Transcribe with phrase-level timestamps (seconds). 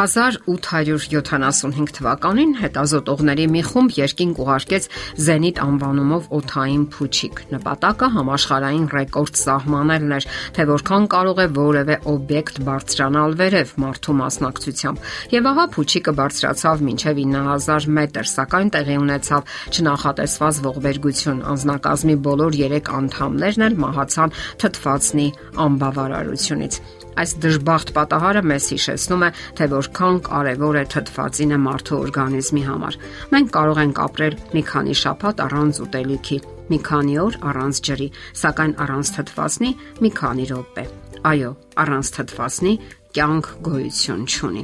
[0.00, 4.86] 1875 թվականին հետազոտողների մի խումբ երկինք ուղարկեց
[5.26, 12.60] Զենիթ անվանումով օթային փուչիկ։ Նպատակը համաշխարհային ռեկորդ սահմանելն էր, թե որքան կարող է որևէ օբյեկտ
[12.70, 20.62] բարձրանալ վերև մարդու մասնակցությամբ։ Եվ ահա փուչիկը բարձրացավ մինչև 9000 մետր, սակայն տեղի ունեցավ չնախատեսված
[20.70, 25.28] ողբերգություն։ Անznակազմի բոլոր 3 անդամներն էլ մահացան թթվածնի
[25.68, 26.82] անբավարարությունից։
[27.20, 32.96] Այս դժբախտ պատահարը մեզ հիշեցնում է, թե որքան կարևոր է թթվածինը մարդու օրգանիզմի համար։
[33.34, 36.38] Մենք կարող ենք ապրել մի քանի շաբաթ առանց ուտելիքի,
[36.70, 38.08] մի քանի օր առանց ջրի,
[38.40, 40.84] սակայն առանց թթվածնի մի քանի րոպե։
[41.30, 41.50] Այո,
[41.84, 42.74] առանց թթվածնի
[43.16, 44.62] կյանք գոյություն չունի։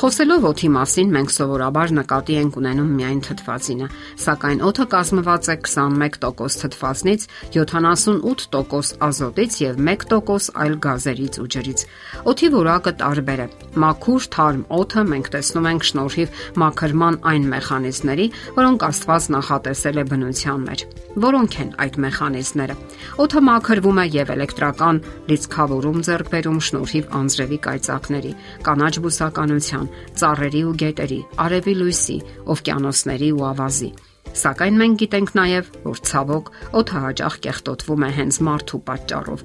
[0.00, 3.88] Խոսելով օթի մասին, մենք սովորաբար նկատի ենք ունենում միայն թթվածինը,
[4.22, 11.84] սակայն օթը կազմված է 21% թթվածնից, 78% ազոտից եւ 1% այլ գազերից ու ջրից։
[12.32, 13.48] Օթի որակը տարբեր է։
[13.82, 18.26] Մաքուր թարմ օթը մենք տեսնում ենք շնորհիվ մաքրման այն մեխանիզմների,
[18.56, 22.74] որոնք Աստված նախատեսել է բնության մեջ։ Որոնք են այդ մեխանիզմները։
[23.20, 28.32] Օթը մաքրվում է եւ էլեկտրական լիցքավորում ձեռք բերում շնորհիվ անձրևի կայծակների,
[28.68, 29.90] կանաչ բուսականության,
[30.22, 32.16] ծառերի ու գետերի, արևի լույսի,
[32.56, 33.90] օվկիանոսների ու ավազի։
[34.32, 36.46] Սակայն մենք գիտենք նաև, որ ցավոք
[36.80, 39.42] օդը հաճախ կեղտոտվում է հենց մարդու պատճառով։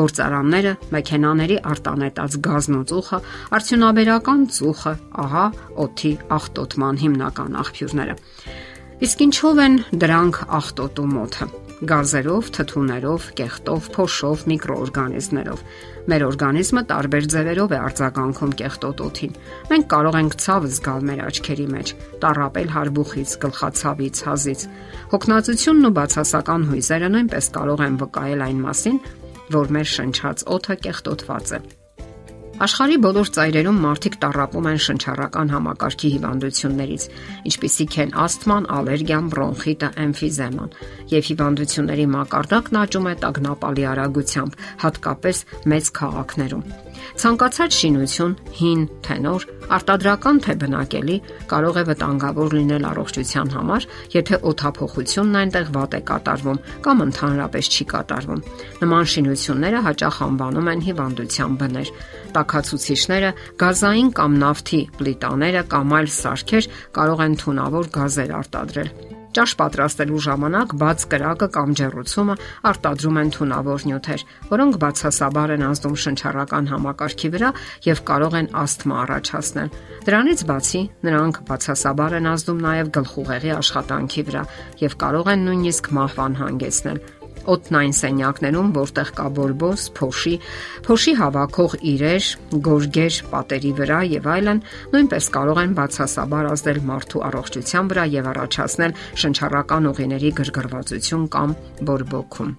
[0.00, 3.18] Գործարանները, մեքենաների արտանետած գազն ու ծուխը,
[3.58, 4.94] արդյունաբերական ծուխը,
[5.26, 5.46] ահա
[5.84, 8.16] օդի աղտոտման հիմնական աղբյուրները։
[9.00, 11.46] Իսկ ինչով են դրանք աղտոտում օդը
[11.88, 15.62] գազերով, թթուներով, կեղտով, փոշով, միկրոօրգանիզմներով։
[16.12, 19.34] Մեր օրգանիզմը տարբեր ձևերով է արձագանքում կեղտոտ օդին։
[19.72, 24.68] Մենք կարող ենք ցավ զգալ մեր աչքերի մեջ, տարապել հարբուխից, գլխացավից, հազից։
[25.16, 29.04] Հոգնածությունն ու բացասական հույզերը նույնպես կարող են վկայել այն մասին,
[29.56, 31.79] որ մեր շնչած օդը կեղտոտված է։
[32.60, 37.06] Աշխարի բոլոր ծայրերում մարդիկ տարապում են շնչառական համակարգի հիվանդություններից,
[37.48, 40.76] ինչպիսիք են ասթման, ալերգիան, բրոնխիտը, էմֆիզեման,
[41.14, 46.66] եւ հիվանդությունների մակարդակն աճում է տագնապալի արագությամբ, հատկապես մեծ քաղաքներում։
[47.20, 49.44] Ցանկացած շինություն, հին, թե նոր,
[49.76, 51.16] արտադրական թե բնակելի,
[51.50, 57.86] կարող է վտանգավոր լինել առողջության համար, եթե օթափողությունն այնտեղ վատ է կատարվում կամ ընդհանրապես չի
[57.94, 58.42] կատարվում։
[58.80, 61.94] Նման շինությունները հաճախ անվանում են հիվանդության բներ։
[62.40, 63.30] Տակացուցիչները,
[63.60, 70.72] գազային կամ նավթի պլիտաները կամ այլ սարքեր կարող են թունավոր գազեր արտադրել Ճաշ պատրաստելու ժամանակ
[70.80, 72.34] բաց կրակը կամ ջեռուցումը
[72.70, 77.52] արտադրում են թունավոր նյութեր, որոնք բացասաբար են ազդում շնչառական համակարգի վրա
[77.86, 79.70] եւ կարող են ասթմա առաջացնել։
[80.10, 84.44] Դրանից բացի, նրանք բացասաբար են ազդում նաեւ գլխուղեղի աշխատանքի վրա
[84.82, 87.02] եւ կարող են նույնիսկ մահվան հանգեցնել
[87.50, 90.34] օտնային սենյակներում, որտեղ կա բորբոս, փոշի,
[90.86, 92.24] փոշի հավաքող իրեր,
[92.66, 94.62] գորգեր պատերի վրա եւ այլն,
[94.94, 101.56] նույնպես կարող են բացասաբար ազդել մարդու առողջության վրա եւ առաջացնել շնչառական ուղիների գրգռվածություն կամ
[101.90, 102.52] բորբոքում։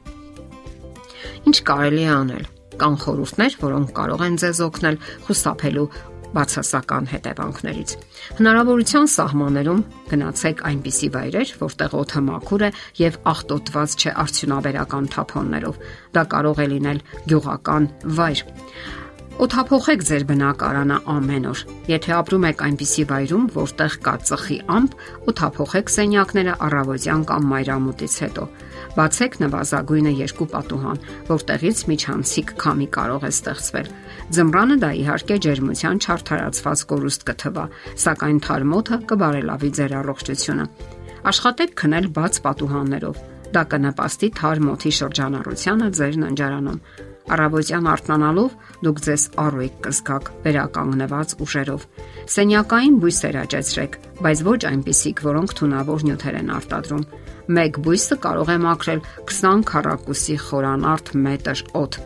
[1.41, 2.45] Ինչ կարելի է անել։
[2.81, 4.97] Կան խորհուրդներ, որոնք կարող են ձեզ օգնել
[5.27, 5.89] խուսափելու
[6.35, 7.95] բացասական հետևանքներից։
[8.39, 12.71] Հնարավորության սահմաններում գնացեք այնպիսի վայրեր, որտեղ օդը մաքուր է
[13.01, 15.83] եւ աղտոտված չէ արդյունաբերական թափոններով։
[16.15, 17.91] Դա կարող է լինել գյուղական
[18.21, 18.47] վայր։
[19.41, 24.91] Օթափողեք ձեր բնակարանը ամեն օր։ Եթե ապրում եք այնպիսի վայրում, որտեղ կա ծխի ամպ,
[25.31, 28.45] օթափողեք սենյակները առավոտյան կամ մայրամուտից հետո։
[29.01, 33.91] Բացեք նվազագույնը երկու պատուհան, որտեղից միջանցիկ քամի կարող է ստեղծվել։
[34.37, 37.65] Ձմռանը դա իհարկե ջերմության չարթարացված կորուստ կթվա,
[38.05, 40.65] սակայն թարմոթը կբարելավի ձեր առողջությունը։
[41.31, 48.55] Աշխատեք քնել բաց պատուհաններով։ Դա կնպաստի թարմոթի շրջանառությանը ձեր ննջարանում։ Առավոտյան արթնանալով
[48.85, 51.85] դուք ձեզ առույգ կզգաք վերականգնված ուժերով։
[52.35, 57.05] Սենյակային բույսեր աճեցրեք, բայց ոչ այնպիսիք, որոնք թունավոր նյութեր են արտադրում
[57.51, 58.99] մեկ բույսը կարող է մաքրել
[59.31, 61.97] 20 քառակուսի խորանարդ մետր օդ։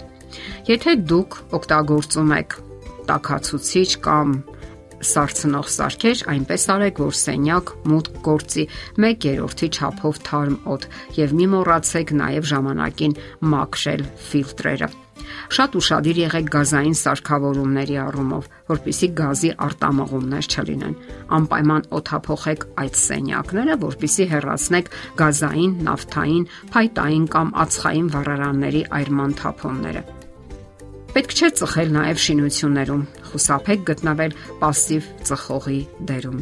[0.69, 2.55] Եթե դուք օգտագործում եք
[3.09, 4.31] տակացուցիչ կամ
[5.11, 8.67] սարցնող սարքեր, այնպես արեք, որ սենյակ մուտք գործի
[8.99, 10.87] 1/3-ի չափով թարմ օդ
[11.19, 13.17] եւ մի մոռացեք նաեւ ժամանակին
[13.55, 14.89] մաքրել ֆիլտրերը։
[15.55, 20.97] Շատ ուրախadir եղեք գազային սարքավորումների առումով, որpիսի գազի արտամղումներ չլինեն։
[21.37, 26.45] Անպայման օթափողեք այդ սենյակները, որpիսի հեռացնեք գազային, նավթային,
[26.75, 30.05] փայտային կամ ածխային վառարանների այրման թափոնները։
[31.14, 33.02] Պետք չէ ծխել նաև շինություններում։
[33.32, 36.40] Խուսափեք գտնվել пассив ծխողի դերում։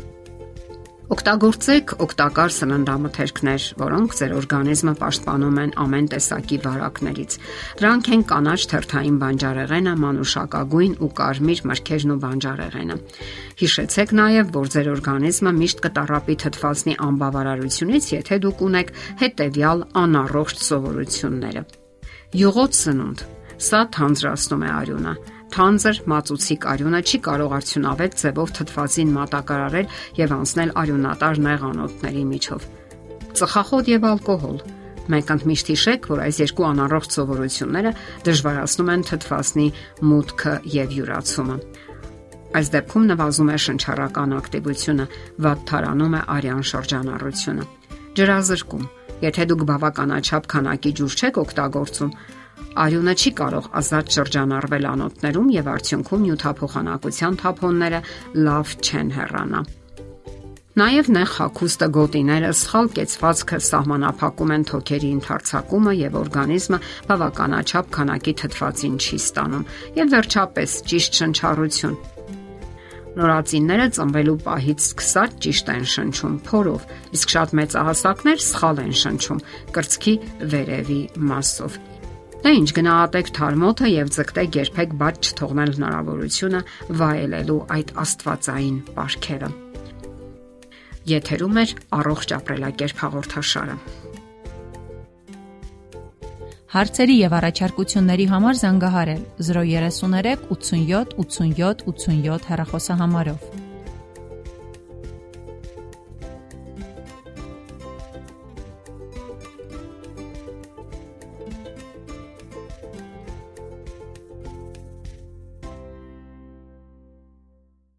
[1.08, 7.36] Օգտագործեք օգտակար սննդամթերքներ, որոնք ձեր օրգանիզմը պաշտպանում են ամեն տեսակի վարակներից։
[7.80, 12.98] Դրանք են կանաչ թերթային բանջարեղենը, մանուշակագույն ու կարմիր մրգերն ու բանջարեղենը։
[13.64, 18.94] Հիշեցեք նաև, որ ձեր օրգանիզմը միշտ կտարապի թթվածնի անբավարարությունից, եթե դուք ունեք
[19.24, 21.66] հետեւյալ անառողջ սովորությունները։
[22.36, 23.28] Յուղոտ սնունդ
[23.61, 25.13] Սա թանձրացնում է արյունը
[25.53, 32.65] թանձր մածուցիկ արյունը չի կարող արդյունավետ ձևով թթվածին մատակարարել եւ անցնել արյունատար նեղանոթների միջով։
[33.37, 34.57] Ծխախոտ եւ ալկոհոլ
[35.03, 37.91] Մենք ընդմիշտ հիշեք, որ այս երկու անառողջ սովորությունները
[38.23, 39.65] դժվարացնում են թթվածնի
[40.09, 41.57] մուտքը եւ յուրացումը։
[42.53, 45.05] Այս դեպքում նվազում է շնչառական ակտիվությունը,
[45.43, 47.65] վատթարանում է արյան շրջանառությունը։
[48.13, 48.85] Ջրազրկում
[49.23, 52.09] Եթե դուք բավականաչափ քանակի ջուր չեք օգտագործում,
[52.73, 57.99] Արյունը չի կարող ազատ շրջանառվել անոթներում եւ արդյունքում նյութափոխանակության թափոնները
[58.47, 59.61] լավ չեն հեռանա։
[60.73, 66.79] Նաև նեղ հակոստը գոտիները սխալ կեցվածքը սահմանափակում են թոքերի ընթարցակումը եւ օրգանիզմը
[67.11, 69.67] բավականաչափ քանակի թթվածին չի ստանում։
[70.01, 71.95] Եվ վերջապես ճիշտ շնչառություն։
[73.13, 76.91] Նորածինները ծնվելու պահից սկսած ճիշտ են շնչում փորով,
[77.21, 79.43] իսկ շատ մեծահասակներ սխալ են շնչում
[79.77, 80.15] կրծքի
[80.57, 81.81] վերևի մասով։
[82.43, 86.59] Դե ինչ գնահատեք թարմոթը եւ ձգտեք երբեք բաց չթողնել հնարավորությունը
[86.99, 89.49] վայելելու այդ աստվածային ապարքերը։
[91.13, 91.65] Եթերում է
[91.99, 93.77] առողջ ապրելակերպ հաղորդաշարը։
[96.73, 103.62] Հարցերի եւ առաջարկությունների համար զանգահարել 033 87 87 87 հեռախոսահամարով։